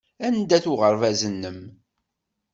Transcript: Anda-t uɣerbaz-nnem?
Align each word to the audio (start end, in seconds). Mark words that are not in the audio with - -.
Anda-t 0.27 0.65
uɣerbaz-nnem? 0.71 1.59